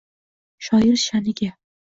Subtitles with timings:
[0.69, 1.53] shoir sha’niga